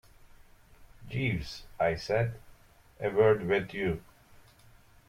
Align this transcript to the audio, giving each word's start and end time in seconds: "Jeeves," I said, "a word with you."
"Jeeves," 1.09 1.67
I 1.79 1.93
said, 1.93 2.39
"a 2.99 3.09
word 3.11 3.45
with 3.45 3.71
you." 3.71 4.01